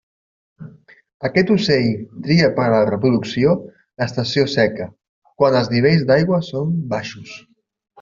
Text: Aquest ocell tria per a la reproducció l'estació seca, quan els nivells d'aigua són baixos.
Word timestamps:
Aquest 1.29 1.51
ocell 1.55 1.89
tria 2.29 2.49
per 2.57 2.65
a 2.71 2.73
la 2.77 2.81
reproducció 2.91 3.55
l'estació 3.85 4.49
seca, 4.57 4.91
quan 5.43 5.63
els 5.63 5.75
nivells 5.79 6.11
d'aigua 6.13 6.45
són 6.53 6.77
baixos. 6.99 7.41